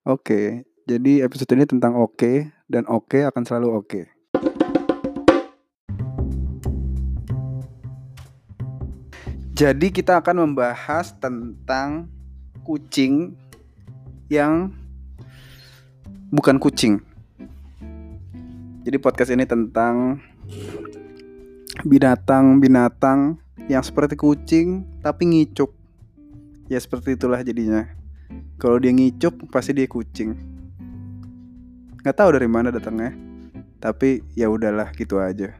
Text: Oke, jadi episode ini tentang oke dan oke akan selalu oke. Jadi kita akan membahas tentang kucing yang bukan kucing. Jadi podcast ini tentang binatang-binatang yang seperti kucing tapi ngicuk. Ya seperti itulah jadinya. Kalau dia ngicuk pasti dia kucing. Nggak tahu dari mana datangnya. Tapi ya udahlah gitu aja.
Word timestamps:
Oke, 0.00 0.64
jadi 0.88 1.28
episode 1.28 1.52
ini 1.52 1.68
tentang 1.68 1.92
oke 1.92 2.48
dan 2.72 2.88
oke 2.88 3.20
akan 3.20 3.44
selalu 3.44 3.68
oke. 3.68 4.00
Jadi 9.52 9.92
kita 9.92 10.24
akan 10.24 10.48
membahas 10.48 11.12
tentang 11.20 12.08
kucing 12.64 13.36
yang 14.32 14.72
bukan 16.32 16.56
kucing. 16.56 17.04
Jadi 18.80 18.96
podcast 18.96 19.36
ini 19.36 19.44
tentang 19.44 20.16
binatang-binatang 21.84 23.36
yang 23.68 23.84
seperti 23.84 24.16
kucing 24.16 24.80
tapi 25.04 25.28
ngicuk. 25.28 25.68
Ya 26.72 26.80
seperti 26.80 27.20
itulah 27.20 27.44
jadinya. 27.44 27.99
Kalau 28.60 28.76
dia 28.76 28.92
ngicuk 28.92 29.48
pasti 29.48 29.72
dia 29.72 29.88
kucing. 29.88 30.36
Nggak 32.00 32.16
tahu 32.16 32.36
dari 32.36 32.48
mana 32.48 32.68
datangnya. 32.68 33.12
Tapi 33.80 34.20
ya 34.36 34.52
udahlah 34.52 34.92
gitu 34.92 35.16
aja. 35.16 35.56